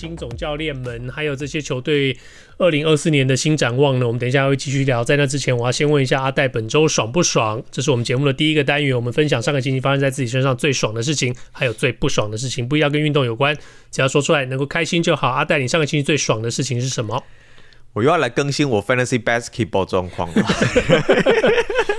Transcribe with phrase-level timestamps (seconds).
[0.00, 2.16] 新总教练们，还有这些球队，
[2.56, 4.06] 二零二四年的新展望呢？
[4.06, 5.04] 我们等一下会继续聊。
[5.04, 7.62] 在那之前，我要先问一下阿戴，本周爽不爽？
[7.70, 13.54] 这是我们节目的第一个单元，我们分享上个星期发生在自己身上最爽的事情，还有最不爽的事情，不一定要跟运动有关，
[13.90, 15.28] 只要说出来能够开心就好。
[15.28, 17.22] 阿戴，你上个星期最爽的事情是什么？
[17.92, 20.42] 我又要来更新我 Fantasy Basketball 状况了。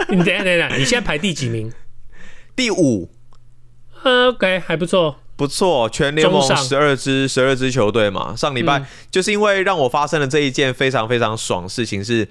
[0.10, 1.72] 你等下等下，你现在排第几名？
[2.56, 3.12] 第五。
[4.04, 5.20] OK，还不错。
[5.42, 12.28] 不错，全联盟十二支十二支球队嘛，上礼拜就是因为让我发生了这一件非常非常爽的事情是，是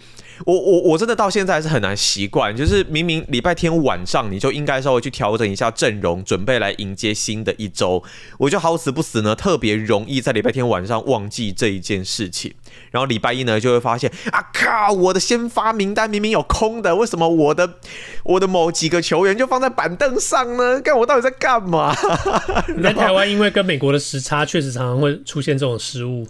[0.46, 8.02] 我我我真的到现在还是很难习惯，就是明明礼拜天晚上你就应该稍微去调整一下阵容，准备来迎接新的一周，
[8.38, 12.54] 我就好死不死呢，特别容易在礼拜天晚上忘记这一件事情，
[12.90, 17.74] 然后礼拜一呢就会发现啊靠，我的先发名单明明有空的，为什么我的
[18.24, 20.80] 我的某几个球员就放在板凳上呢？
[20.80, 21.94] 看我到底在干嘛？
[22.82, 26.26] 在台湾因为跟美国的时差，确实常常会出现这种失误。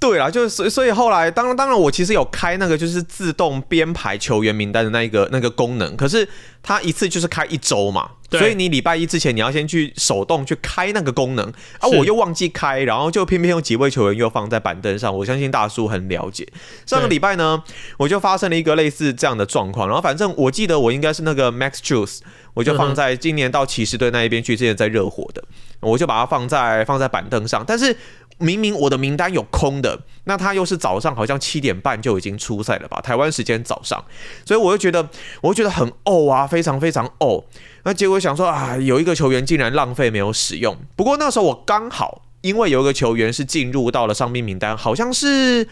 [0.00, 6.28] 对啦，就是所以所以后来，当然当然，我其实有开那个就是自动编排球员名单的那一个那个功能，可是
[6.62, 16.46] 它一次就是开一周嘛，所以你礼拜一之前你要先去手动去开那个功能啊，我又忘记开，然后就偏偏有几位球员又放在板凳上，我相信大叔很了解。
[16.86, 17.60] 上个礼拜呢，
[17.96, 22.20] 我就发生了一个类似这样的状况，然后反正我记得我应该是那个 Max Juice，
[22.54, 25.42] 我就放在今年到骑士队那一边去，之前在热火的。
[25.80, 27.96] 我就把它放在放在板凳上，但是
[28.38, 33.00] 明明我的名单有空的，那他又是早上好像七点半就已经出赛了吧？
[33.00, 34.02] 台湾时间早上，
[34.46, 35.08] 所以我就觉得，
[35.40, 37.44] 我就觉得很呕啊，非常非常呕。
[37.82, 40.76] 那结果想说啊，有一个球员竟然浪费没有使用。
[40.94, 45.66] 不过那时候我刚好因为有一个球员是进入到了伤兵名单，好像是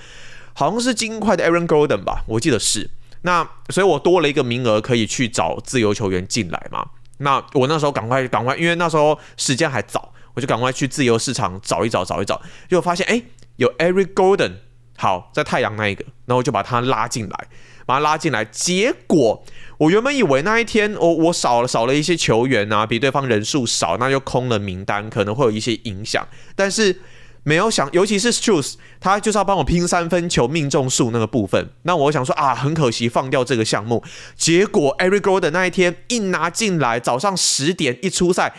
[0.52, 2.91] 好像是金块的 Aaron Golden 吧，我记得是。
[3.22, 6.86] 那所以我多了一个名额可以去找自由球员进来嘛。
[7.18, 13.20] 那我那时候赶快赶快，因为那时候时间还早，我就赶快去自由市场找一找找一找，结果发现哎，
[13.56, 14.52] 有 Eric Gordon，
[14.97, 17.48] 好，在太阳那一个，然后我就把他拉进来，
[17.86, 19.42] 把他拉进来，结果
[19.78, 27.00] 我原本以为那一天我我少了少了一些球员啊，比对方人数少，那就空了名单，可能会有一些影响，但是。
[27.48, 31.70] 没有想，尤其是 Strus，他就是要帮我拼三分球命中数那个部分。
[31.82, 34.03] 那我想说啊，很可惜放掉这个项目。
[34.34, 38.53] 结果 Eric Gordon 那一天一拿进来，早上十点一出赛，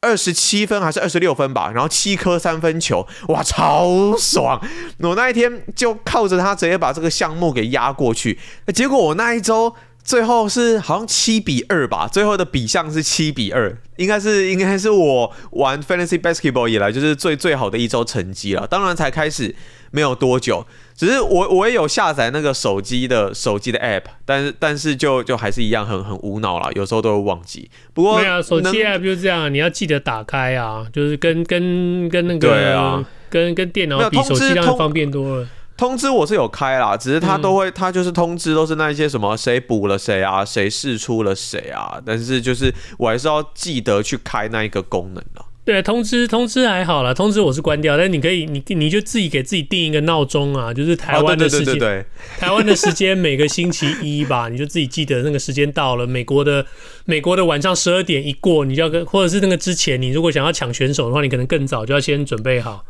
[0.00, 4.60] 二十七分还是二十六分吧，然后七颗三分球，哇，超爽！
[5.00, 8.38] 我那一天就靠着他直接把这个项目给压过去。
[8.74, 9.74] 结果我那一周。
[10.02, 18.66] 最后是好像七比二吧，最后的比项是七比二，应该是应该是我玩 Fantasy Basketball 以来就是最最好的一周成绩了。
[18.66, 19.54] 当然才开始
[19.90, 20.66] 没有多久，
[20.96, 27.70] 只是我我也有下载那个手机的手机的 App，但是但是就就还是一样很很无脑啦，有时候都会忘记。
[27.92, 35.48] 不过没有手机 App 就是这样，你要记得打开啊，就是跟跟跟那个对啊，跟跟电脑比手机这样方便多了。
[35.80, 45.48] 通知我是有开啦，只是他都会，他就是通知都是那些什么谁补了谁啊，谁试出了谁啊，但是就是我还是要记得去开那一个功能啊。
[45.64, 52.04] 对，通知通知还好啦，通知我是关掉，但你可以，你你就自己给自己定一个闹钟啊，就是台湾的时间，
[52.38, 56.66] 台湾的时间每个星期一吧， 你就自己记得那个时间到了，美国的
[57.06, 62.84] 美国的晚上十二点一过，你就要跟，或者是那个之前，你如果想要抢选手的话，你可能更早就要先准备好。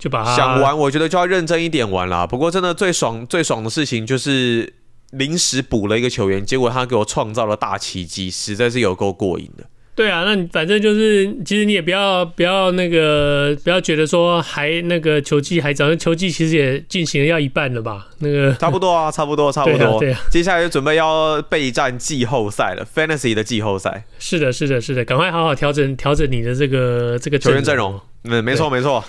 [0.00, 2.26] 就把它想玩，我觉得就要认真一点玩啦。
[2.26, 4.72] 不过真的最爽最爽的事情就是
[5.10, 9.64] 临时补了一个球员，结果他给我创造了大奇迹，实在是有够过瘾的。
[9.92, 18.08] 对啊，那你反正就是，其实你也不要不要那个不要觉得说还那个球季还早，球季其实也进行了要一半了吧？
[18.20, 19.76] 那个 差不多啊，差不多差不多。
[19.76, 24.04] 对啊，对啊，接下来就准备要备战季后赛了，Fantasy 的季后赛。
[24.18, 28.00] 是的，是的，是的，赶快好好调整调整你的这个这个球员阵容。
[28.24, 29.04] 嗯，没错没错。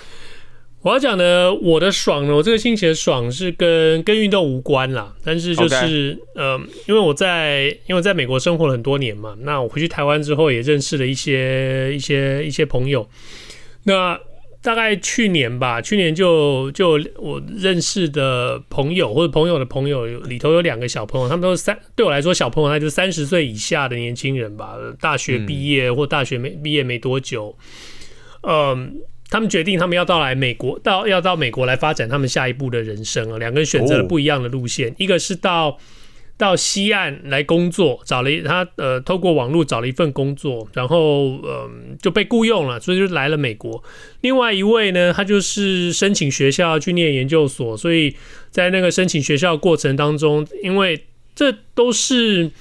[0.84, 13.08] 我要讲的我的爽呢，我这个星期的爽是跟跟运动无关啦，但是就是.呃，因为我在因为我在美国生活了很多年嘛，那我回去台湾之后也认识了一些一些一些朋友，
[13.84, 14.20] 那
[14.64, 27.56] 大概去年吧，去年就就我认识的朋友或者朋友的朋友里头有两个小朋友，他们都是三对我来说小朋友，那就是三十岁以下的年轻人吧，大学毕业或大学没毕业没多久，
[28.42, 28.96] 嗯。
[29.32, 33.40] 他们决定，他们要到来美国，到要到美国来发展他们下一步的人生啊。
[33.40, 35.78] 两个人选择了不一样的路线，一个是到
[36.38, 41.70] 到西岸来工作，找了他呃，透过网络找了一份工作，然后呃
[42.02, 43.82] 就被雇佣了，所以就来了美国。
[44.20, 48.14] 另外一位呢，他就是申请学校去念研究所，所以
[48.50, 52.52] 在那个申请学校过程当中，因为这都是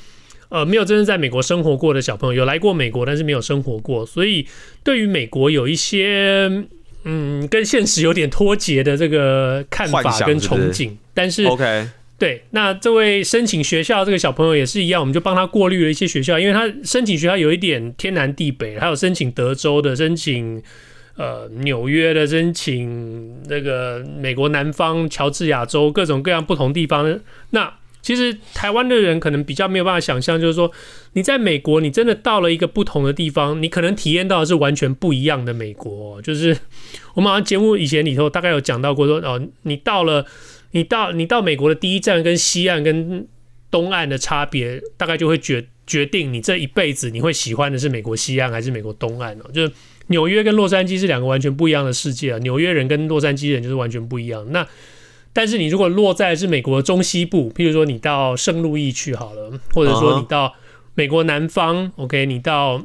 [0.50, 4.46] 呃没有真正在美国生活过的小朋友，有来过美国，但是没有生活过，所以
[4.84, 6.66] 对于美国有一些
[7.04, 11.88] 嗯跟现实有点脱节的这个看法跟憧憬，是是但是 OK。
[12.20, 20.62] 对，那这位申请学校这个小朋友也是一样，我们就帮他过滤了一些学校，因为他申请学校有一点天南地北，还有申请德州的，申请
[21.16, 27.18] 呃纽约的，申请那个美国南方乔治亚州各种各样不同地方。
[27.52, 30.70] 那其实台湾的人可能比较没有办法想象，就是说
[31.12, 36.20] 你在美国，你真的到了一个不同的地方，你可能体验到的是完全不一样的美国。
[36.22, 36.56] 就是
[37.14, 40.26] 我们好像节目以前里头大概有讲到过说，哦，你到了。
[40.72, 43.26] 你到你到美国的第一站跟西岸跟
[43.72, 49.50] 东岸的差别，大概就会决决定你这一辈子你会喜欢的是美国西岸还是美国东岸哦。
[49.52, 49.72] 就是
[50.06, 54.46] 纽约跟洛杉矶是两个完全不一样的世界啊，纽约人跟洛杉矶人就是完全不一样。
[54.52, 54.64] 那
[55.32, 60.54] 但是你如果落在是美国中西部，譬如说你到圣路易去好了，或者说你到
[60.94, 62.82] 美国南方，OK，你到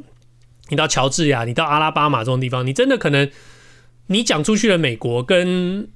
[0.70, 3.30] 你到乔治亚，你到阿拉巴马这种地方，你真的可能
[4.08, 5.88] 你讲出去的美国跟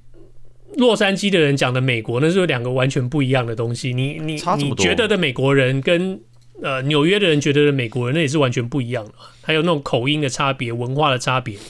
[0.76, 3.92] 洛杉矶的人讲的美国，那是两个完全不一样的东西。
[3.92, 6.20] 你你你觉得的美国人跟
[6.62, 9.12] 呃纽约的人觉得的美国人，那也是完全不一样的。
[9.42, 11.60] 还有那种口音的差别、文化的差别，是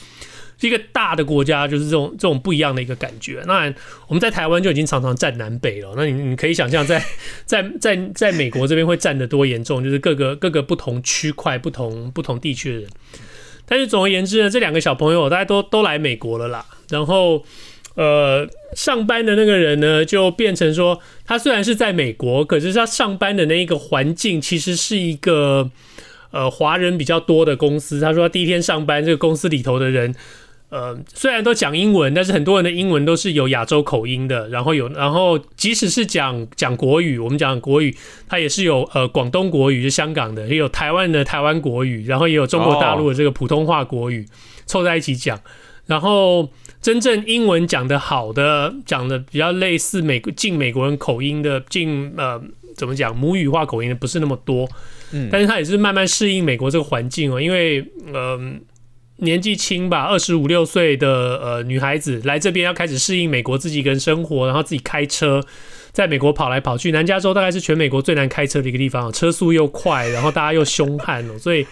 [0.67, 3.41] 一个大的国家，就是这种这种不一样的一个感觉。
[3.45, 3.73] 那
[4.07, 5.93] 我们在台湾就已经常常战南北了。
[5.95, 7.03] 那你你可以想象，在
[7.45, 12.89] 在在在美国这边会占得多严重，就是各个各个不同区块、不同不同地区的人。
[13.65, 17.45] 但是总而言之呢，这两个小朋友大家都都来美国了啦，然后。
[17.93, 25.69] 呃，上班的那个人呢，就变成说，他虽然是在美国，可是他上班的那一个环境其实是一个
[26.31, 27.99] 呃华人比较多的公司。
[27.99, 30.15] 他说第一天上班，这个公司里头的人，
[30.71, 34.49] 呃，虽然都讲英文，但是很多人的英文都是有亚洲口音的。
[34.49, 37.95] 然后有，然后即使是讲讲国语，我们讲国语，
[38.27, 44.25] 它也是有呃广东国语，就香港的，也有台湾的台湾国语，然后也有中国大陆的这个普通话国语
[44.65, 45.39] 凑在一起讲，
[45.85, 46.49] 然后。
[46.81, 52.41] 真正英文讲得好的，讲的比较类似美近美国人口音的，近呃
[52.75, 54.67] 怎么讲母语化口音的不是那么多，
[55.11, 58.35] 嗯，但是他也是慢慢适应美国这个环境哦，因为呃
[59.21, 65.43] 年纪轻吧，二十五六岁的呃女孩子来这边要开始适应美国自己一个人生活，然后自己开车
[65.91, 71.65] 在美国跑来跑去，南加州大概是全美国最难开车的一个地方，车速又快，然后大家又凶悍哦，所以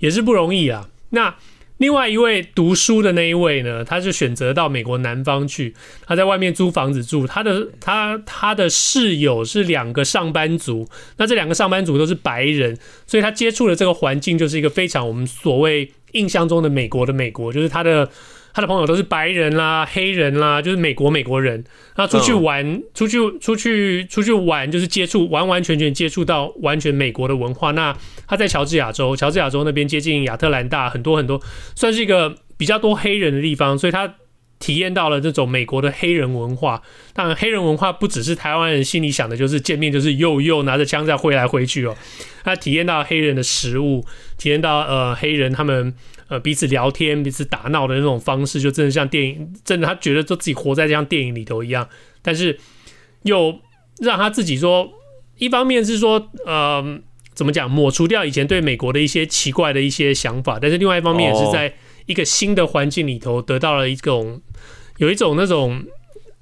[0.00, 0.88] 也是不容易啊。
[1.10, 1.34] 那
[1.76, 5.72] 另外一位读书的那一位呢，他就选择到美国南方去，
[6.04, 7.24] 他在外面租房子住。
[7.24, 18.08] 他的他他的室友是两个上班族，那这两个上班族都是白人，所以他接触的这个环境就是一个非常我们所谓印象中的美国的美国，就是他的。
[18.50, 21.62] 他的朋友都是白人啦、黑人啦，就是美国美国人。
[21.94, 27.70] 那出去玩、嗯、出去出去出去玩，就是接触完完全全接触到完全美国的文化。
[27.72, 27.96] 那
[28.26, 31.40] 他在乔治亚州，乔治亚州那边接近亚特兰大，很多很多，
[31.76, 34.12] 算是一个比较多黑人的地方，所以他。
[34.58, 36.82] 体验到了这种美国的黑人文化，
[37.12, 41.96] 当然黑人文化不只是台湾人心里想的，就是见面就是又又拿着枪在挥来挥去哦。
[42.42, 44.04] 他体验到黑人的食物，
[44.36, 45.94] 体验到呃黑人他们
[46.28, 51.88] 呃彼此聊天、彼此打闹的那种方式，就真的像电影，真的他觉得就自己活在这样电影里头一样。
[52.20, 52.58] 但是
[53.22, 53.60] 又
[54.00, 54.90] 让他自己说，
[55.36, 57.00] 一方面是说呃
[57.34, 61.72] 怎么讲，抹除掉以前对美国的一些奇怪的一些想法，但是另外一方面也是在
[62.08, 64.42] 一个新的环境里头得到了一种。
[64.98, 65.80] 有一种那种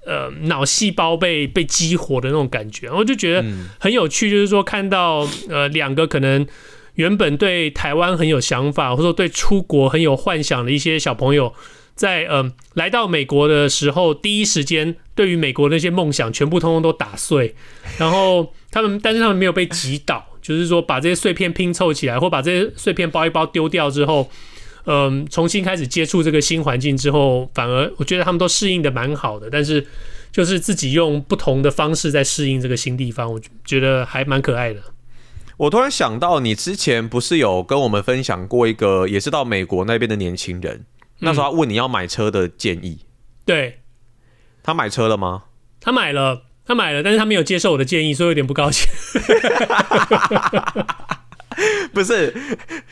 [0.06, 3.44] 呃脑细胞被被激活的那种感觉，我就觉得
[3.78, 6.46] 很有趣，就是说看到呃两个可能
[6.94, 11.52] 原本对台湾很有想法，或者说对出国很有幻想的一些小朋友，
[11.94, 17.54] 在呃来到美国的时候，第一时间对于美国的那些梦想全部通通都打碎，
[17.98, 24.30] 然后他们但是他们没有被击倒，就是说把这些碎片拼凑起来，或把这些碎片包一包丢掉之后。
[24.86, 29.84] 嗯，重新开始接触这个新环境之后，反而我觉得他们都适应的蛮好的，但是
[30.30, 34.80] 就是自己用不同的方式在适应这个新地方，我觉得还蛮可爱的。
[35.56, 40.84] 我突然想到，你之前不是有跟我们分享过一个，也是到美国那边的年轻人，
[41.18, 43.00] 那时候他问你要买车的建议，
[43.44, 43.80] 对，
[44.62, 45.44] 他买车了吗？
[45.80, 48.86] 他买了，他买了，但是他没有接受我的建议，所以有点不高兴。
[51.92, 52.34] 不是，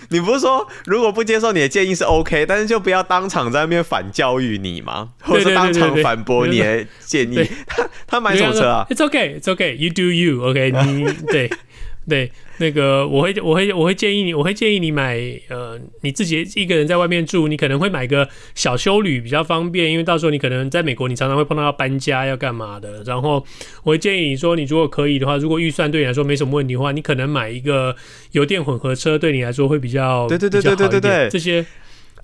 [0.08, 5.10] 你不是说如果不接受你的建议是 OK，但是就不要当场在那边反教育你吗？
[5.20, 7.46] 或者是当场反驳你的建议？
[7.66, 9.74] 他他买什么车啊？It's okay, it's okay.
[9.74, 10.42] You do you.
[10.42, 11.50] OK，你对。
[12.08, 15.18] 对，那个我会我会我会建议你，我会建议你买
[15.48, 23.02] 呃，你自己一个人在外面住，你可能会买个小修旅比较方便，因为到时候你可能在美国，你常常会碰到要搬家要干嘛的。
[23.04, 23.44] 然后
[23.84, 27.96] 我会建议你说，你如果可以的话，如果预算对你来说没什么问题的话，你可能买一个
[28.32, 31.64] 油电混合车，对你来说会比较对对对对对对对这些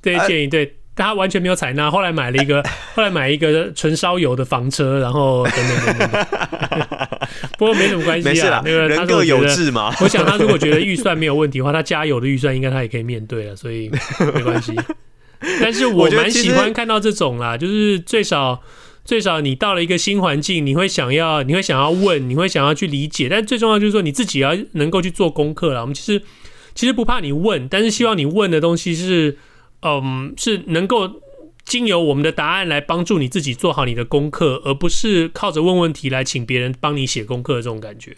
[0.02, 0.74] 这些建议对。
[0.96, 2.62] 他完全没有采纳，后来买了一个，
[2.94, 6.26] 后来买一个纯烧油的房车，然后等等等等。
[7.56, 9.94] 不过没什么关系啊，那个人各有志嘛。
[10.02, 13.90] 我想他如果觉得预算没有问题的话，他加油的预算应该他也可以面对了，所以
[14.34, 14.74] 没关系。
[15.60, 18.60] 但是我蛮喜欢看到这种啦，就是最少
[19.04, 25.80] 最少你到了一个新环境，你会想要你会想要问，你会想要去理解，但最重要就是说你自己要能够去做功课啦。
[25.80, 26.22] 我们其实
[26.74, 29.38] 其实不怕你问，但是希望你问的东西是。
[29.82, 31.20] 嗯，是能够
[31.64, 38.16] 经由我们的答案来帮助你自己做好你的功课，而不是靠着问问题来请别人帮你写功课的这种感觉。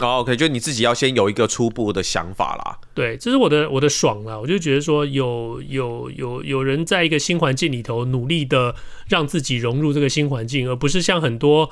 [0.00, 2.78] 哦，OK，就你自己要先有一个初步的想法啦。
[2.94, 4.38] 对，这是我的我的爽啦。
[4.38, 8.74] 我就觉得说，有有有有人在一个新环境里头努力的
[9.08, 11.70] 让自己融入这个新环境，而不是像很多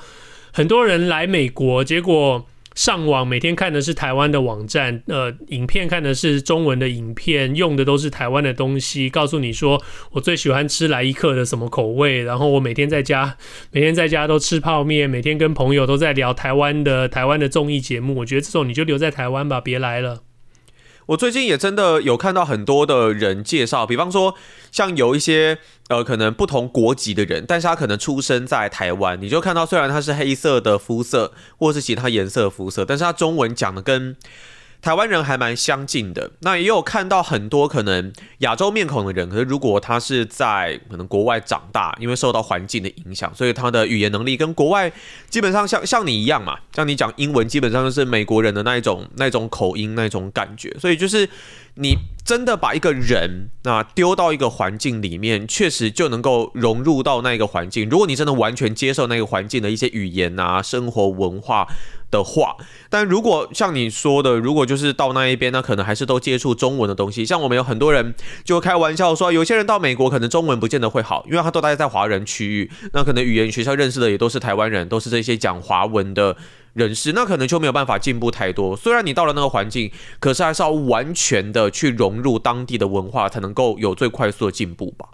[0.51, 2.45] 很多人来美国，结果。
[2.75, 13.35] 上网每天看的是台湾的网站，呃，影片看的是中文的影片，用的都是台湾的东西，告诉你说我最喜欢吃来一客的什么口味，然后我每天在家
[13.71, 20.28] 每天在家都吃泡面，每天跟朋友都在聊台湾的台湾的综艺节目，我觉得这种你就留在台湾吧，别来了。
[21.09, 24.35] 我最近也真的有看到很多的人介绍，比方说
[24.71, 34.15] 像有一些呃可能不同国籍的人，但是他可能出生在台湾，你就看到虽然他是黑色的肤色或是其他颜色的肤色，但是他中文讲的跟
[34.81, 44.91] 台湾人还蛮相近的，那也有看到很多可能亚洲面孔的人，可是如果他是在可能国外长大，因为受到环境的影响，所以他的语言能力跟国外
[45.29, 51.29] 基本上像像你一样嘛，像你讲英文基本上就是美国人的那一种那种口音那种感觉，所以就是。
[51.75, 51.95] 你
[52.25, 57.87] 真的把一个人那丢到一个环境里面，确实就能够融入到那个环境。
[57.87, 61.65] 如果你真的完全接受那个环境的一些语言啊、生活文化
[62.11, 62.55] 的话，
[62.89, 67.25] 但如果像你说的，如果就是到那一边，那可能还是都接触中文的东西。
[67.25, 68.13] 像我们有很多人
[68.43, 76.35] 就开玩笑说，有些人到美国可能中文不见得会好，因为他都待在华人区域，那可能语言学校认识的也都是台湾人，都是这些讲华文的。
[76.73, 78.77] 人士，那可能就没有办法进步太多。
[78.77, 85.07] 虽然你到了那个环境，可是还是要完全的去融入当地的文化，才能够有最快速的进步吧。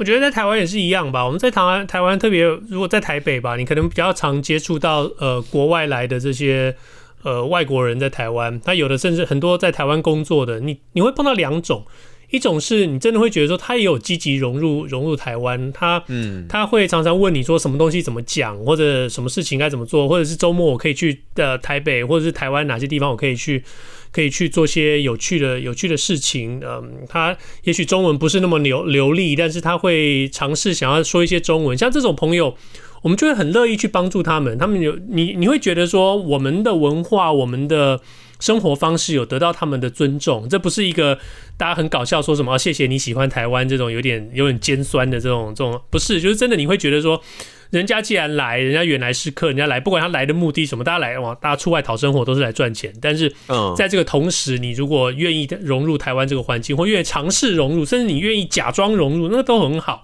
[0.00, 1.22] 我觉得在台湾也是一样吧。
[1.26, 6.74] 我们在台湾，台湾特别如果在台北吧，你可能比较常接触到呃国外来的这些
[7.22, 11.84] 呃外国人，在台湾，他有的甚至很多在台湾工作的，你你会碰到两种。
[12.30, 23.62] 一种是你真的会觉得说他也有积极融入融入台湾，他嗯他会常常问你说什么东西怎么讲，或者什么事情该怎么做，或者是周末我可以去的台北或者是台湾哪些地方我可以去
[24.12, 26.60] 可以去做些有趣的有趣的事情。
[26.64, 31.76] 嗯，他也许中文不是那么流流利，但是他会尝试想要说一些中文。
[31.76, 32.56] 像这种朋友，
[33.02, 34.56] 我们就会很乐意去帮助他们。
[34.58, 38.00] 他们有你你会觉得说我们的文化我们的。
[38.40, 41.18] 生活方式有得到他们的尊重，这不是一个
[41.58, 47.22] 大家很搞笑说什么、啊、谢谢你喜欢台湾这种有点有点尖酸的这种这种，不是，就是真的你会觉得说，
[47.70, 53.32] 人家既然来，人家原来是客，人家来，不管他来的目的什么，大家来往，大家出外讨生活都是来赚钱，但是
[53.76, 60.02] 在这个同时，你如果愿意融入台湾这个环境，或愿意尝试融入，甚至你愿意假装融入，那都很好。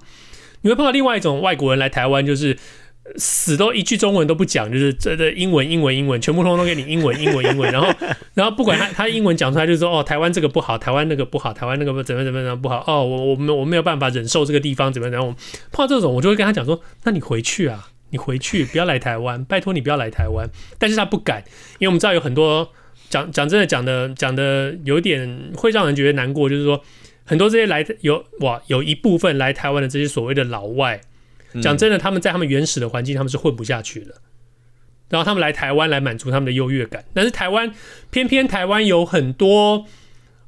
[0.63, 2.57] 你会碰到另外一种外国人来台湾，就是。
[3.17, 7.89] 死都一句中文都不讲，就是这这英文英文英文，全部通通给你英文英文英文， 然后
[8.35, 15.35] 然后不管他他英文讲出来就是说哦，台湾这个不好，台湾那个不好，台湾那个怎么怎么怎么不好哦，我我没我没有办法忍受这个地方怎么样，然后
[15.73, 20.49] 碰到这种我就会跟他讲说，那你回去啊，你回去不要来台湾，拜托你不要来台湾，
[20.79, 21.45] 但是他不敢，
[21.79, 22.71] 因为我们知道有很多
[23.09, 26.83] 讲讲真的讲的讲的有点会让人觉得难过，就是说
[27.25, 31.01] 很多这些来有哇有一部分来台湾的这些所谓的老外。
[31.63, 34.15] 讲真的，他们在他们原始的环境，他们是混不下去的。
[35.09, 37.73] 然后他们来台湾来满足他们的优越感，但是台湾
[38.11, 39.85] 偏偏台湾有很多，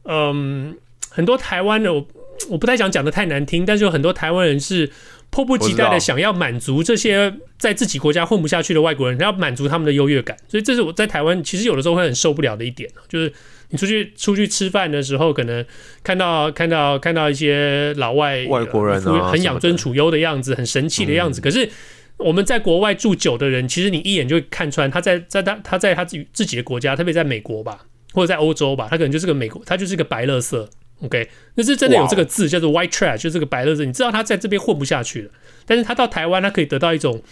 [0.04, 0.76] 嗯，
[1.08, 2.06] 很多台湾的，我
[2.50, 4.90] 我不太想讲的太难听，但是有很多台湾人是
[5.30, 10.36] 迫不及待的想要满足这些在自己国家混不下去的外国人，要满足他们的优越感。
[10.48, 13.32] 所以这是我在台湾其实有的时候会很受不了的一点，就是。
[13.70, 15.64] 你出去出去吃饭的时候，可能
[16.02, 21.40] 看到看到看到一些老外外国人很养尊处优的样子，很神气的样子。
[21.40, 21.68] 可是
[22.16, 30.68] 我们在国外住久的人，其实你一眼就会看穿，他在在他他在他自己自己的国家，特别在美国吧，或者在欧洲吧，他可能就是个美国，他就是个白乐色。
[31.00, 33.84] OK，那是真的有这个字叫做 white trash，就这个白乐色。
[33.84, 35.30] 你知道他在这边混不下去了，
[35.64, 37.22] 但是他到台湾，他可以得到一种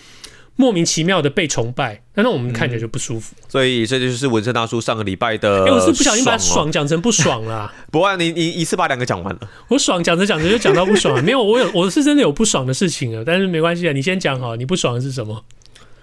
[0.57, 3.35] 莫名其妙的被崇拜，那那我们看起来就不舒服。
[3.39, 5.71] 嗯、所以这就是文森大叔上个礼拜的、欸。
[5.71, 7.73] 我是不小心把爽讲成不爽啦。
[7.93, 9.41] 不过你你一次把两个讲完了。
[9.69, 11.23] 我爽讲着讲着就讲到不爽了。
[11.23, 15.45] 没有，我有我是真的有不爽的事情啊，但是没关系啊，你先讲好，你不爽的是什么？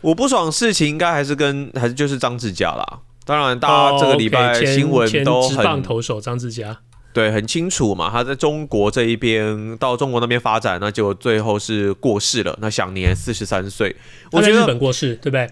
[0.01, 2.99] 我不爽的事情应该还是跟还是就是张志佳啦。
[3.25, 5.57] 当然，大家这个礼拜新闻都很。
[5.57, 6.77] 职棒投手张志佳。
[7.13, 13.95] 对，很清楚嘛，他在中国这一边到中国那边发展，那就最后是过世了，那享年四十三岁。
[14.31, 15.47] 我觉得日本过世，对不对？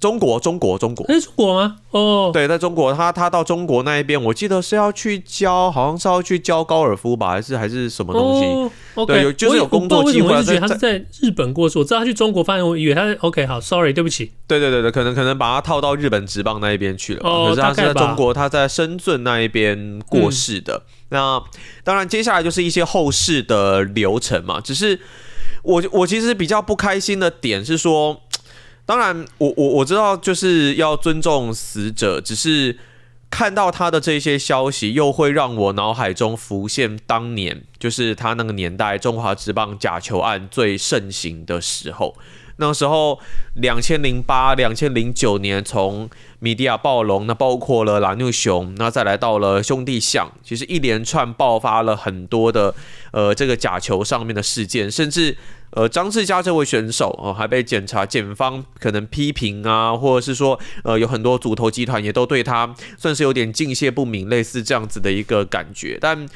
[0.00, 1.76] 中国，中国，中国，那是中国吗？
[1.90, 8.46] 哦，对，在中国，他他到中国那一边，我记得是要去教，好像是要去教高尔夫吧，还是还是什么东西？
[8.46, 10.32] 哦 okay、对，有就是有工作机会。
[10.32, 14.32] 我一直觉得他是在日本过世，我知道他去中国发展，我以为他是 OK，好，Sorry，对不起。
[14.46, 17.20] 对对对对，可能可能把他套到日本职棒那一边去了。
[17.28, 20.76] 哦，可是他是在中国，他在深圳那一边过世的。
[20.76, 21.42] 嗯、那
[21.84, 24.62] 当然，接下来就是一些后事的流程嘛。
[24.62, 24.98] 只是
[25.62, 28.22] 我我其实比较不开心的点是说。
[28.90, 32.76] 当然我，我我知道就是要尊重死者，只是
[33.30, 42.16] 看到他的这些消息，又会让我脑海中浮现当年，就是他那个年代中华职棒假球案最盛行的时候。
[42.60, 43.18] 那时候，
[43.54, 52.72] 两千零八、两千零九年，从米迪亚暴龙，那包括了蓝牛熊，那再来到了兄弟象，其实一连串爆发了很多的
[53.10, 55.36] 呃这个假球上面的事件，甚至。
[55.72, 65.96] 呃，张志佳这位选手哦，还被检查检方可能批评啊，或者是说，呃，有很多组头集团也都对他算是有点敬谢不明，类似这样子的一个感觉。
[66.00, 66.28] 但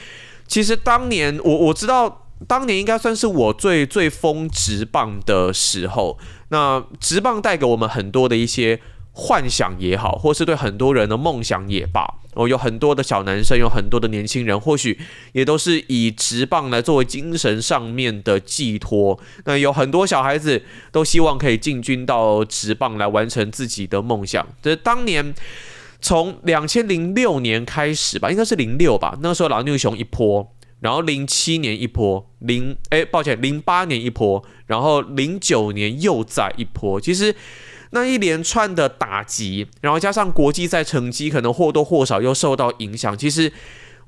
[0.47, 6.19] 其实当年我我知道，当年应该算是我最最疯直棒的时候。
[6.49, 8.81] 那直棒带给我们很多的一些
[9.13, 12.07] 幻想也好，或是对很多人的梦想也罢。
[12.35, 14.99] 哦，有很多的小男生，有很多的年轻人，或许
[15.35, 19.17] 也都是以直棒来作为精神上面的寄托。
[19.45, 20.61] 那有很多小孩子
[20.91, 24.45] 都希望可以进军到直棒来完成自己的梦想。
[24.61, 25.33] 这、就是、当年
[26.01, 30.54] 从两千零六年开始吧，应该是零六吧，那个时候老牛熊一波，
[30.85, 37.01] 然后零七年一波，零哎，抱歉，零八年一波，然后零九年又再一波。
[37.01, 37.35] 其实。
[37.91, 43.17] 那一连串的打击，然后加上国际赛成绩可能或多或少又受到影响。
[43.17, 43.53] 其实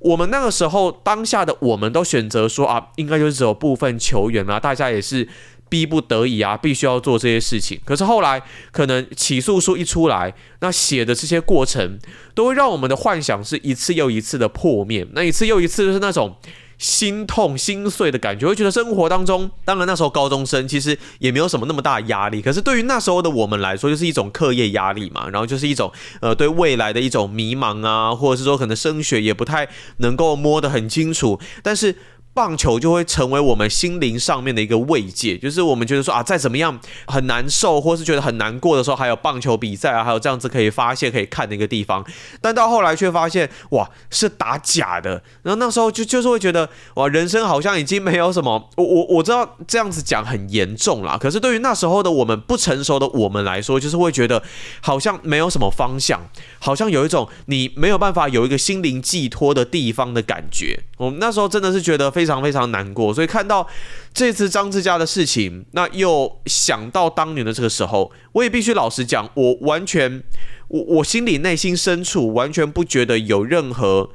[0.01, 5.29] 我们那个时候当下的我们都选择说啊，应该就是只有部分球员啊，大家也是
[5.69, 7.79] 逼不得已啊，必须要做这些事情。
[7.85, 11.97] 可是后来可能起诉书一出来，那写的这些过程
[12.35, 15.07] 都会让我们的幻想是一次又一次的破灭。
[15.13, 16.35] 那一次又一次就是那种。
[16.79, 31.95] 心痛心碎的感觉，会觉得生活当中，当然那时候高中生其实也没有什么那么大压力，可是对于那时候的我们来说，就是一种课业压力嘛，然后就是一种呃对未来的一种迷茫啊，或者是说可能升学也不太能够摸得很清楚，但是。
[32.37, 42.05] 棒球就会成为我们心灵上面的一个慰藉，就是我们觉得说啊，再怎么样很难受，或是觉得很难过的时候，还有棒球比赛啊，还有这样子可以发泄、可以看的一个地方。
[42.43, 45.23] 但到后来却发现，哇，是打假的。
[45.43, 48.69] 然后那时候就就是会觉得，哇，人生好像已经没有什么。
[48.77, 54.43] 我我我知道这样子讲很严重啦，可是对于那时候的我们不成熟的我们来说，就是会觉得
[54.83, 56.21] 好像没有什么方向，
[56.59, 60.79] 好像有一种你没有办法有一个心灵寄托的地方的感觉。
[60.99, 63.65] 我们那时候真的是觉得非非常非常难过，所以看到
[64.13, 70.25] 这次张志佳的事情，那又想到当年的这个时候，我也必须老实讲，我完全，
[70.67, 74.11] 我我心里内心深处完全不觉得有任何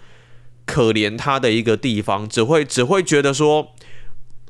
[0.66, 3.70] 可怜他的一个地方，只会只会觉得说，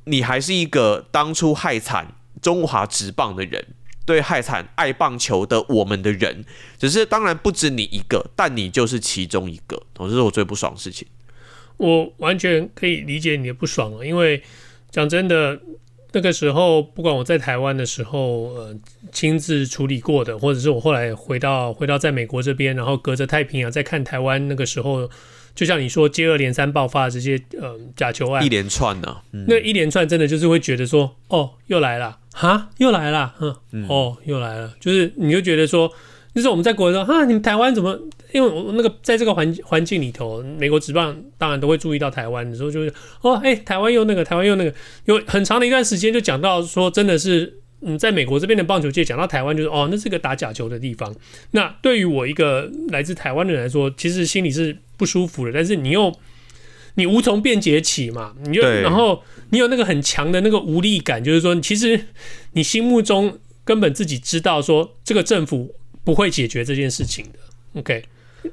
[0.05, 3.67] 你还是一个当初害惨中华职棒的人，
[4.05, 6.43] 对害惨爱棒球的我们的人，
[6.79, 11.07] 只是当然不止你一个，但你就是其中一个，这是我最不爽的事情。
[11.81, 14.39] 我完全可以理解你的不爽了，因为
[14.91, 15.59] 讲真的，
[16.11, 18.77] 那个时候不管我在台湾的时候，呃，
[19.11, 25.09] 亲自处理过的，或者是我后来回到回到在美国这边，然后隔着太平洋在看台湾那个时候，
[25.55, 33.87] 就像你说接二连三爆发这些呃假球案，一连串呢、啊，嗯、那一连串真的就是会觉得说，哦，又来了，哈，又来了，嗯，嗯。
[33.89, 35.91] 哦，又来了，就是你就觉得说。
[36.33, 37.99] 就是我们在国内说，哈，你们台湾怎么？
[38.31, 51.13] 因为我那个在这个环环境里头，美国职棒当然都会注意到台湾的时候，就是哦，哎、台湾又那个，台湾又那个，有很长的一段时间就讲到说，真的是，嗯，在美国这边的棒球界讲到台湾，就是哦，那是个打假球的地方。
[51.51, 55.51] 那对于我一个来自台湾的人来说，其实心里是不舒服的。
[55.51, 56.13] 但是你又
[56.95, 61.99] 你无从辩解起嘛，你就然后你有那个很强的那个无力感，就是说，其实
[62.53, 65.75] 你心目中根本自己知道说这个政府。
[66.03, 67.39] 不会解决这件事情的。
[67.79, 68.03] OK，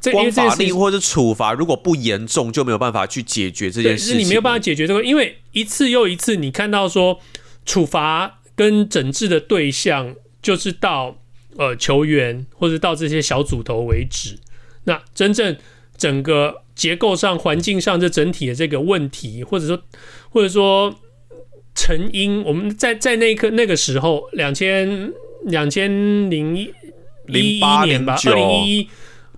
[0.01, 4.15] 这光法令或者处罚如果不严重，就没有办法去解决这件事情。
[4.15, 7.19] 是你没有办法解决这个，因为一次又一次，你看到说
[7.67, 11.19] 处罚跟整治的对象就是到
[11.57, 14.39] 呃球员或者到这些小组头为止。
[14.85, 15.57] 那真正
[15.97, 19.83] 整个结构上、环境上这整体的这个问题，或者说
[20.31, 20.95] 或者说
[21.75, 25.13] 成因，我们在在那一刻那个时候，两千
[25.45, 26.73] 两千零一
[27.33, 28.89] 一年吧，二零一一。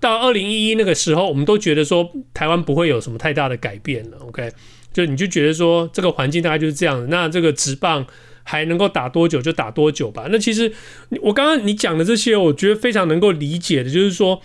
[0.00, 4.16] 到二零一一那个时候，我们都觉得说台湾不会有什么太大的改变了。
[4.20, 4.50] OK，
[4.94, 7.06] 就你就觉得说这个环境大概就是这样。
[7.10, 8.06] 那这个直棒
[8.42, 10.24] 还能够打多久就打多久吧。
[10.30, 10.72] 那其实
[11.20, 14.40] 我刚刚你讲的这些，我觉得非常能够理解的，就是说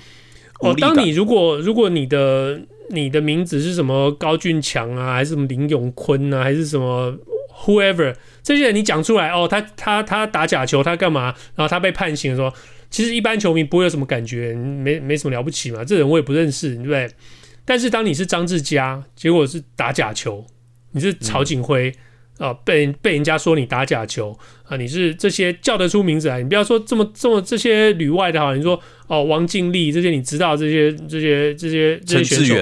[0.60, 7.18] 哦，当你如果如果你的你的名字是什么高俊强啊，还是什么林永坤啊，还是什么
[7.64, 11.34] whoever 这些人，你讲出来哦，他他他打假球，他干嘛？
[11.56, 12.52] 然后他被判刑的时候。
[12.96, 15.84] 其实一般球迷不会有什么感觉，没没什么了不起嘛。
[15.84, 17.12] 这人我也不认识，对不对？
[17.66, 20.46] 但是当你是张志佳，结果是打假球，
[20.94, 21.94] 你是曹景辉
[22.38, 32.56] 啊，被被人家说你打假球啊，你是这些叫得出名字来，你不要说这么这么这些旅外的哈，你说哦王敬立这些你知道这些这些这些这些选手，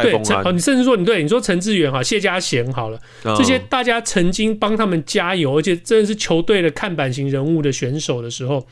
[0.00, 0.12] 对，
[0.52, 3.00] 你甚至说你对你说陈志远哈谢家贤好了，
[3.36, 8.64] 这些大家曾经帮他们加油，而且真的是球队的看板型人物的选手的时候。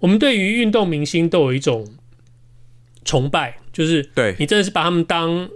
[0.00, 1.86] 我们对于运动明星都有一种
[3.04, 5.48] 崇拜，就是对你真的是把他们当，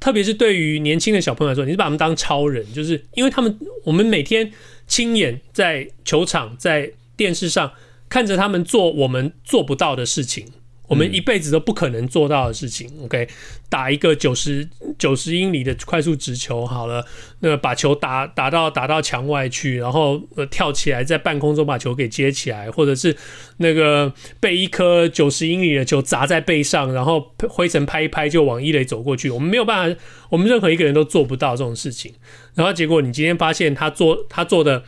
[0.00, 4.52] 特别是对于年轻的小朋友来说，你是把他们当超人，就是因为他们，我们每天
[4.86, 7.72] 亲眼在球场、在电视上
[8.08, 10.46] 看着他们做我们做不到的事情。
[10.90, 13.28] 我们一辈子都不可能做到的事情，OK？
[13.68, 17.06] 打一个九十九十英里的快速直球，好了，
[17.38, 23.16] 那把球打打到打到墙外去，然后呃跳起来在半空中把球给接起来，或者是
[23.58, 29.30] 那个被一颗九十英里的球砸在背上，然后灰尘拍一拍就往一垒走过去。
[29.30, 30.00] 我们没有办法，
[30.30, 32.12] 我们任何一个人都做不到这种事情。
[32.54, 34.82] 然后结果你今天发现他做他做的，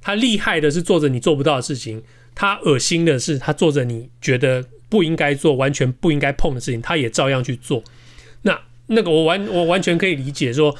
[0.00, 2.02] 他厉害的是做着你做不到的事情，
[2.34, 4.64] 他恶心的是他做着你觉得。
[4.92, 7.82] 不应该做，完全不应该碰的事情，他也照样去做。
[8.42, 10.76] 那那个我完我完全可以理解说，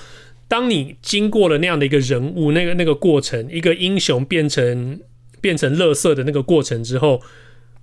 [0.48, 5.00] 当你经过了那样的一个人物，那个那个过程，一个英雄变成
[5.40, 7.22] 变成乐色的那个过程之后，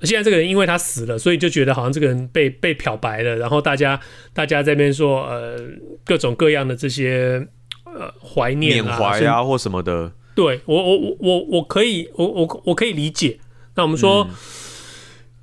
[0.03, 3.99] 现在这个人因为他死了，所以就觉得好像这个人被被漂白了，然后大家
[4.31, 5.59] 大家在那边说呃
[6.05, 7.47] 各种各样的这些
[7.85, 10.11] 呃怀念啊、缅怀啊或什么的。
[10.35, 13.39] 对我我我我我可以我我我可以理解。
[13.73, 14.27] 那我们说。
[14.29, 14.35] 嗯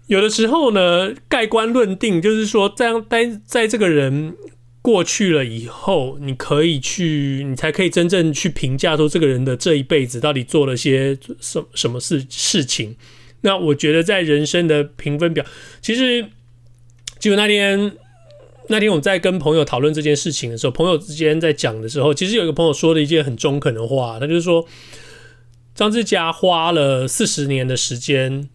[0.06, 4.36] 有的时候呢，盖棺论定就是说，这样待在这个人
[4.80, 12.94] 过去了以后，你可以去，你才可以真正去评价说这个人的这一辈子到底做了些什什么事事情。
[13.40, 15.44] 那我觉得在人生的评分表，
[15.82, 16.24] 其实
[17.18, 17.92] 就那天
[18.68, 24.64] 那天我在跟朋友讨论这件事情的时候，朋友之间在讲的时候，其实有一个朋友说了一件很中肯的话，他就是说，
[25.74, 28.48] 张志佳花了四十年的时间。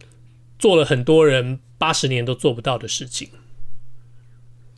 [0.62, 3.30] 做了很多人八十年都做不到的事情。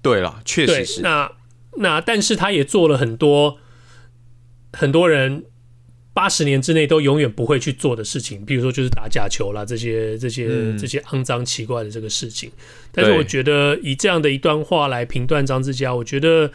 [0.01, 1.01] 对了，确实是。
[1.01, 1.31] 那
[1.77, 3.59] 那，但是他也做了很多
[4.71, 5.43] 很多人
[6.13, 12.49] 八十年之内都永远不会去做的事情，比如说就是打假球啦，这些这些、嗯、这些肮脏奇怪的这个事情。
[12.91, 16.49] 但是我觉得以这样的一段话来评断张志佳，我觉得。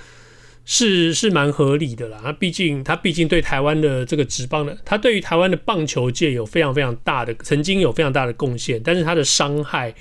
[0.70, 9.94] 是是蛮合理的啦，他毕竟他毕竟对台湾的这个职棒的，他对于台湾的棒球界有非常非常大的，曾经有非常大的贡献，但是他的伤害，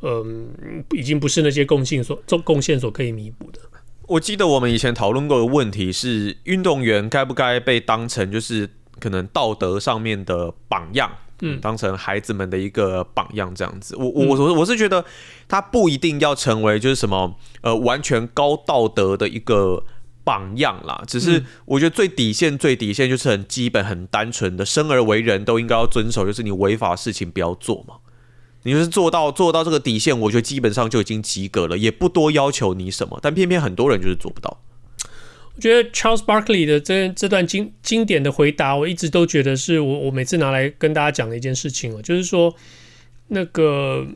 [0.00, 0.48] 嗯，
[0.92, 3.58] 已经不是那些贡献所做贡献所可以弥补的。
[4.06, 13.96] 我记得我们以前讨论过的问题是，运动员该不该被当成就是可能道德上面的榜样，嗯，当成孩子们的一个榜样这样子。
[13.96, 15.04] 我我我我是觉得
[15.48, 19.82] 他不一定要成为就是什么呃完全高道德的一个。
[20.24, 27.96] 榜样啦，只是我觉得最底线、最底线就是很基本、很单纯的，生而为人都应该要遵守，就是你违法事情不要做嘛。
[28.64, 33.18] 你就是做到做到这个底线，我觉得基本上就已经及格了，也不多要求你什么。
[33.20, 34.60] 但偏偏很多人就是做不到。
[35.56, 42.54] 我觉得 Charles Barkley 的这这段经经典的回答，我一直都觉得是我我每次拿来跟大家讲的一件事情哦，就是说
[43.26, 44.06] 那个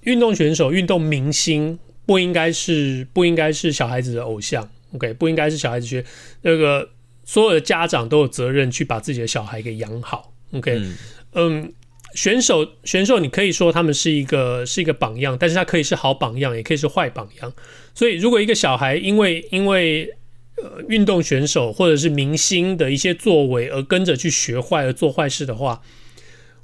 [0.00, 4.66] 运动选手、运动明星不应该是不应该是小孩子的偶像。
[4.92, 6.04] OK，不应该是小孩子学
[6.42, 6.88] 那个，
[7.24, 10.32] 所有的家长都有责任去把自己的小孩给养好。
[10.52, 10.96] OK，嗯，
[11.32, 11.72] 嗯，
[12.14, 17.52] 选手选手，你可以说他们是一个是一个榜样，但是他可以是好榜样，也可以是坏榜样。
[17.94, 20.08] 所以，如果一个小孩因为因为
[20.56, 25.82] 呃运动选手或者是明星的一些作为而跟着去学坏而做坏事的话，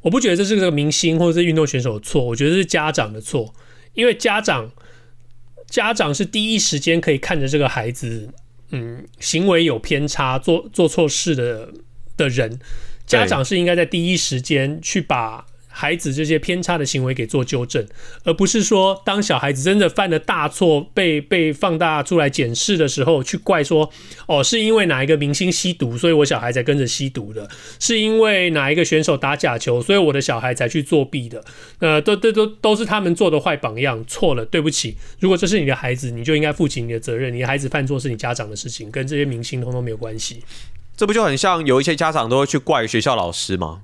[0.03, 3.53] 我不觉得这是个明星或者是运动选手的错，我觉得是家长的错，
[3.95, 4.71] 因为家长。
[5.73, 8.29] 家长是第一时间可以看着这个孩子，
[8.73, 11.73] 嗯，行为有偏差、做做错事的
[12.19, 12.59] 的人，
[13.07, 15.47] 家长是应该在第一时间去把。
[15.83, 17.85] 孩子这些偏差的行为给做纠正，
[18.23, 23.91] 而不是说当小孩子真的犯了大错，被被放大出来检视的时候，去怪说
[24.29, 27.43] 哦，是因为哪一个明星吸毒，所以我小孩才跟着吸毒的；
[27.81, 31.45] 是因为哪一个选手打假球，所以我的小孩才去作弊的。
[31.81, 34.97] 呃，都都都都是他们做的坏榜样，错了，对不起。
[35.19, 37.35] 如果这是你的孩子，你就应该负起你的责任。
[37.35, 40.45] 你的孩子犯错是你家长的事情，跟这些明星通通没有关系。
[40.97, 43.83] 这不就很像有一些家长都会去怪学校老师吗？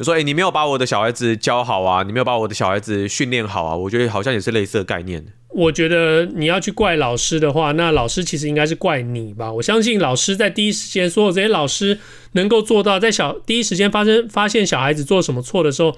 [0.00, 5.22] 就说：“哎、欸，你没有把我的小孩子教好啊，你没有把我的小孩子训练好啊。”我觉得好像也是类似的概念。
[5.50, 9.52] 我觉得你要去怪老师的话，那老师其实应该是怪你吧。
[9.52, 11.98] 我相信老师在第一时间，所有这些老师
[12.32, 15.94] 能够做到在小第一时间发生发现小孩子做什么错的时候，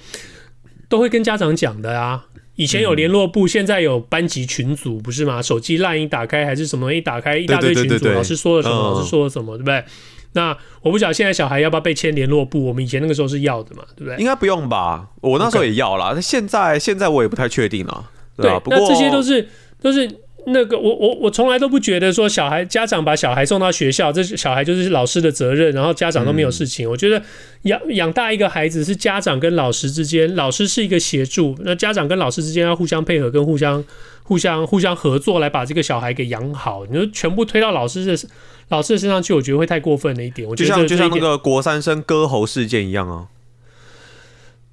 [0.89, 2.25] 都会跟家长讲的啊。
[2.57, 5.41] 以前有联络部，现在有班级群组，不是吗？
[5.41, 9.85] 手机 LINE 一打开还是什么一打开，一大堆群组，老师说了什么，老师说了什么，对不对？
[10.33, 12.65] 那我不晓得现在小孩要不要被签联络簿？
[12.65, 14.17] 我们以前那个时候是要的嘛，对不对？
[14.19, 15.09] 应该不用吧？
[15.21, 16.13] 我那时候也要啦。
[16.15, 16.23] 那、okay.
[16.23, 18.05] 现在现在我也不太确定了。
[18.37, 19.49] 对，对，不过那这些都是
[19.81, 20.09] 都是
[20.47, 26.87] 那个我我我从来都不觉得说小孩家长把小孩送到学校，这小孩就是老师的责任，然后家长都没有事情。
[26.87, 27.23] 嗯、我觉得
[27.63, 33.85] 养养大一个孩子是家长跟老师之间，老师是一个协助，那家长跟老师之间要互相配合跟互相。
[34.25, 38.29] 互相互相合作来把这个小孩给养好，你说全部推到老师的
[38.69, 40.49] 老师的身上去，我觉得会太过分了一点。
[40.49, 43.27] 我觉得就像就像那个国三生割喉事件一样啊。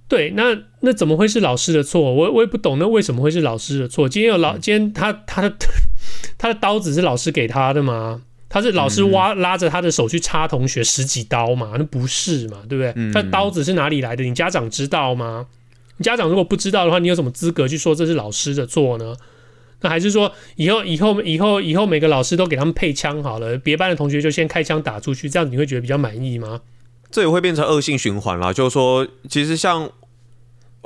[0.10, 2.02] 对，那那怎么会是老师的错？
[2.02, 4.10] 我我也不懂，那为什么会是老师的错？
[4.10, 5.56] 今天有老，今天他他的
[6.38, 8.24] 他的刀子是老师给他的吗？
[8.50, 11.74] 他是老师挖拉着他的手去插同学十几刀嘛？
[11.78, 12.64] 那不是嘛？
[12.68, 12.92] 对不对？
[13.14, 14.24] 他的刀子是哪里来的？
[14.24, 15.46] 你家长知道吗？
[15.98, 19.16] 你家长如果不知道的话，你有什么资格去说这是老师的错呢？
[19.82, 26.62] 那还是说，以后以后以后以后每个老师都给他们配枪好了，别班的同学就先开枪打出去，这样你会觉得比较满意吗？
[27.12, 28.52] 这也会变成恶性循环啦。
[28.52, 29.90] 就是说，其实像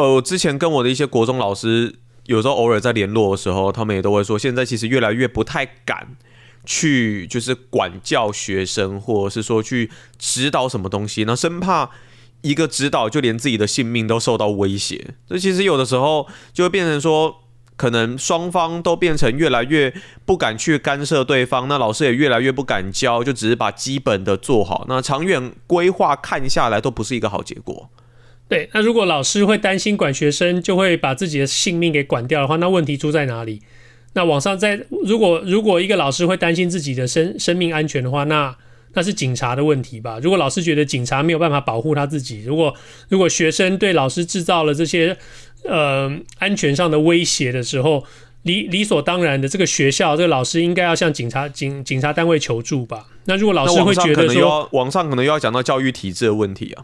[0.04, 6.18] 呃，之前跟我的一些国中老师，有时候偶尔在联络的时候，他们也都会说，现在其实越来越不太敢
[6.66, 9.90] 去，就是管教学生，或者是说去
[10.20, 11.90] 指导什么东西，那生怕
[12.42, 15.16] 一个指导就连自己的性命都受到威胁。
[15.26, 17.40] 这其实有的时候就会变成说。
[17.76, 19.92] 可能双方都变成越来越
[20.26, 24.86] 不敢去干涉对方，那老师也越来越不敢教，就只是把基本的做好。
[24.88, 27.90] 那长远规划看下来都不是一个好结果。
[28.54, 33.62] 对，那如果老师会担心管学生就会把自己的性命给管掉的话，那问题出在哪里？
[34.14, 38.56] 那网上在如果如果一个老师会担心自己的生生命安全的话，那
[38.94, 40.20] 那是警察的问题吧？
[40.22, 42.74] 如果老师觉得警察没有办法保护他自己，如果
[43.10, 45.18] 如果学生对老师制造了这些。
[45.66, 48.04] 呃，安全上的威胁的时候，
[48.42, 53.08] 理理所当然的，这个学校这个老师应该要向警察警警察单位求助吧？
[53.28, 56.84] 那如果老师会觉得说，网上可能又要讲到教育体制的问题啊。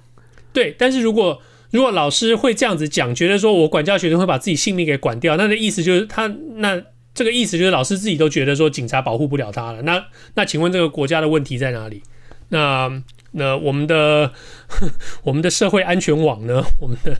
[0.53, 6.81] 对，但是如果如果老师会这样子讲，觉得说我管教学生会把自己性命给管掉，那的意思就是他那
[7.13, 9.81] 这个意思就是老师自己都觉得说警察保护不了他了。
[9.83, 10.05] 那
[10.35, 12.01] 那请问这个国家的问题在哪里？
[12.49, 13.01] 那
[13.31, 14.31] 那我们的
[15.23, 16.63] 我们的社会安全网呢？
[16.79, 17.19] 我们的。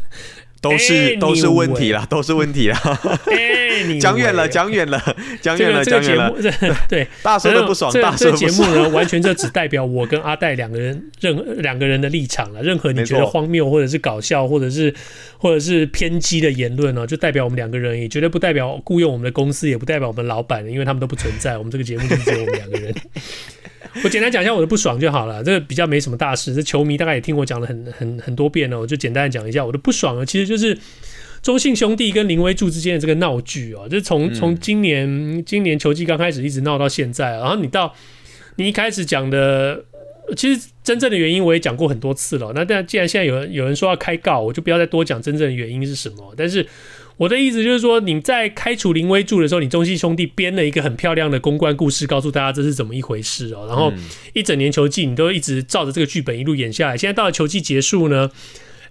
[0.61, 2.77] 都是都是问题啦，都是问题啦。
[4.01, 5.01] 讲远了，讲远了，
[5.41, 6.33] 讲远了，讲远了。
[6.89, 12.61] 对，大叔的不爽，大叔这节目呢，完全就只代表我跟阿戴两个人，任何两个人的立场了。
[12.61, 14.93] 任何你觉得荒谬，或者是搞笑，或者是
[15.37, 21.57] 或者是偏激的言论呢，就代表我们两个人，也绝对不代表雇佣我们的公司，也不代表我们老板，因为他们都不存在。
[21.57, 22.93] 我们这个节目就只有我们两个人。
[24.03, 26.53] 我简单讲一下我的不爽就好了，这个比较没什么大事。
[26.53, 30.25] 这球迷大概也听我讲了很很很多遍了，我就简单讲一下我的不爽了。
[30.25, 30.77] 其实就是
[31.41, 37.93] 中信兄弟跟林威柱之间的这个闹剧哦，就从从今年今年球季刚开始一直闹到现在，然后你到
[38.57, 39.85] 你一开始讲的，
[40.35, 42.51] 其实真正的原因我也讲过很多次了。
[42.53, 46.33] 那但既然现在有人有人说要开告，我就不要再多讲真正的原因是什么。
[46.35, 46.65] 但是。
[47.19, 53.65] 我的意思就是说，你在开除林威柱的时候，你中信兄弟编了一个很漂亮的公关故事，告诉大家这是怎么一回事哦。
[53.67, 53.91] 然后
[54.33, 56.95] 一整年球季，你都一直照着这个剧本一路演下来。
[56.97, 58.31] 现在到了球季结束呢，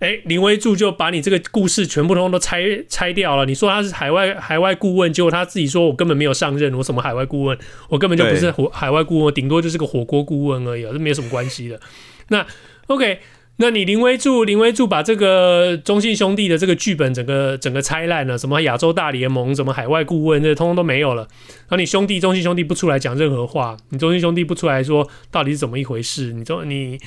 [0.00, 3.46] 诶，林威柱就把你这个故事全部通通都拆拆掉了。
[3.46, 11.80] 你说他是海外海外顾问，结果他自己说我根本没有上任，我什么海外顾问，我根本就不是火海外顾问，顶多就是个火锅顾问而已，这没有什么关系的。
[12.28, 12.46] 那
[12.88, 13.20] OK。
[13.60, 21.22] 那你林威助，林威助把这个中信兄弟的这个剧本整个整个拆烂了，什么亚洲大联盟，什么海外顾问，这通通都没有了。
[21.62, 27.00] 然后你兄弟中信兄弟不出来讲任何话，你中信兄弟不出来说到底是怎么一回事，你中你，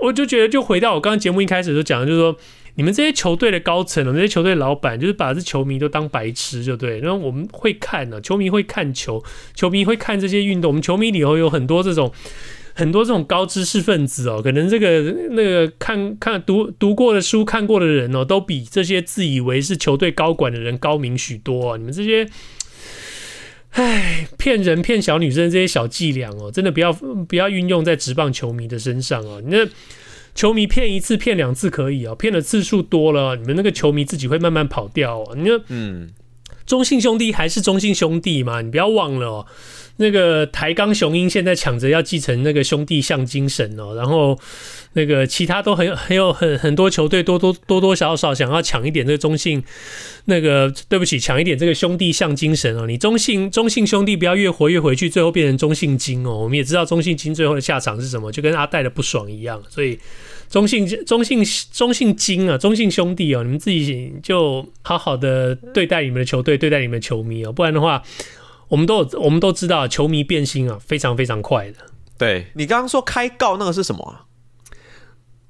[0.00, 2.36] 我就觉得就回到我刚刚节目一开始就讲的，就是说
[2.74, 7.00] 你们这些球队的高层，我们这些球队老板，就是把这球迷都当白痴，就对。
[7.00, 10.68] 然后我们会看呢、球迷会看球，球迷会看这些运动。
[10.68, 12.12] 我们球迷里头有很多这种
[12.80, 21.76] 很多这种高知识分子哦，可能这个那个看看读读过的书、看过的人哦，都比这些自以为是球队高管的人高明许多啊。
[21.76, 22.26] 你们这些，
[23.72, 29.42] 唉，骗人骗小女生这些小伎俩哦，真的不要不要运用在职棒球迷的身上哦。
[29.44, 29.68] 你那。
[30.32, 35.34] 球迷骗一次骗两次可以哦，骗的次数多了，你们那个球迷自己会慢慢跑掉哦。
[35.36, 36.08] 你说，嗯，
[36.70, 38.62] 中信兄弟还是中信兄弟嘛？
[38.62, 39.46] 你不要忘了哦。
[39.96, 44.38] 那个台钢雄鹰现在抢着要继承那个兄弟象精神哦，然后
[44.92, 49.60] 那个其他都很有很有很很多球队多多多多少少想要抢一点这个中信，
[50.26, 52.86] 那个对不起，抢一点这个兄弟象精神哦。
[52.86, 56.38] 你中信中信兄弟不要越活越回去，最后变成中信金哦。
[56.38, 59.60] 我们也知道中信金最后的下场是什么，就跟阿戴的不爽一样。
[59.68, 59.98] 所以
[60.50, 68.02] 中信中信中信金啊，中信兄弟哦，你们自己就好好的对待你们的球队，对待你们的球迷哦，不然的话。
[68.70, 71.78] 我们都有我们都知道，球迷变心啊，非常非常快的。
[72.16, 74.22] 对，你刚刚说开告那个是什么啊？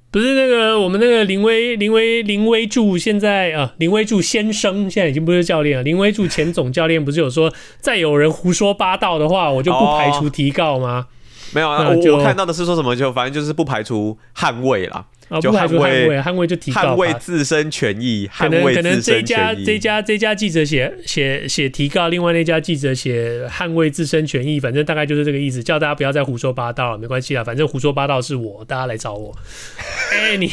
[0.09, 5.83] 不是那个我们那个林威林威林威柱现在啊，林威柱先生现在已经不是教练了。
[5.83, 11.07] 林威柱前总教练不是有说，再有人胡说八道的话，我就不排除提告吗？
[11.07, 11.20] 哦、
[11.53, 15.05] 没有啊，我我看到的是说什么，就反正就是不排除捍卫啦。
[15.29, 29.33] 啊，不排除捍卫，捍卫就提告，捍卫自身权益，可能可能这家这家这家记者写写写提告，另外那家记者写捍卫自身权益，反正大概就是这个意思，叫大家不要再胡说八道了，没关系啦，反正胡说八道是我，大家来找我。
[30.11, 30.51] 哎，你。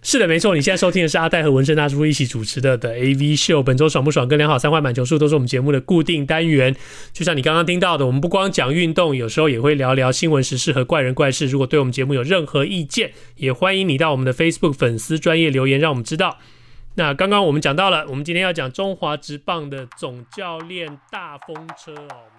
[0.00, 0.54] 是的，没错。
[0.54, 3.62] 你现在收听的是阿戴和纹身大叔一起主持的的 AV 秀。
[3.62, 6.74] 本周爽不爽跟良好三坏满球数都是我们节目的固定单元。
[7.12, 11.46] 就像你刚刚听到的，我们不光讲运动，有时候也会聊聊新闻时事和怪人怪事。
[11.46, 16.38] 如果对我们节目有任何意见，也欢迎你到我们的 Facebook 粉丝专业留言，让我们知道。
[16.94, 22.37] 那刚刚我们讲到了，我们今天要讲中华职棒的总教练大风车哦。